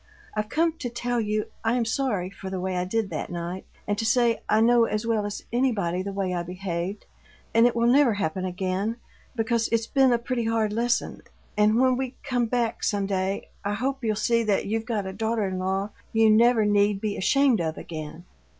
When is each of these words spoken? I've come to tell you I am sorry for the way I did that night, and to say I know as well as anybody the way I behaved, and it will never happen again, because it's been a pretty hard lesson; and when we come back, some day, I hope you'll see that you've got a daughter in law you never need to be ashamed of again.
I've 0.33 0.49
come 0.49 0.73
to 0.79 0.89
tell 0.89 1.21
you 1.21 1.45
I 1.63 1.75
am 1.75 1.85
sorry 1.85 2.31
for 2.31 2.49
the 2.49 2.59
way 2.59 2.75
I 2.75 2.85
did 2.85 3.11
that 3.11 3.29
night, 3.29 3.67
and 3.87 3.99
to 3.99 4.03
say 4.03 4.41
I 4.49 4.59
know 4.59 4.85
as 4.85 5.05
well 5.05 5.27
as 5.27 5.43
anybody 5.53 6.01
the 6.01 6.11
way 6.11 6.33
I 6.33 6.41
behaved, 6.41 7.05
and 7.53 7.67
it 7.67 7.75
will 7.75 7.85
never 7.85 8.15
happen 8.15 8.43
again, 8.43 8.95
because 9.35 9.67
it's 9.67 9.85
been 9.85 10.11
a 10.11 10.17
pretty 10.17 10.45
hard 10.45 10.73
lesson; 10.73 11.21
and 11.55 11.79
when 11.79 11.97
we 11.97 12.15
come 12.23 12.47
back, 12.47 12.83
some 12.83 13.05
day, 13.05 13.49
I 13.63 13.75
hope 13.75 14.03
you'll 14.03 14.15
see 14.15 14.41
that 14.41 14.65
you've 14.65 14.87
got 14.87 15.05
a 15.05 15.13
daughter 15.13 15.47
in 15.47 15.59
law 15.59 15.91
you 16.13 16.31
never 16.31 16.65
need 16.65 16.95
to 16.95 16.99
be 17.01 17.15
ashamed 17.15 17.61
of 17.61 17.77
again. 17.77 18.25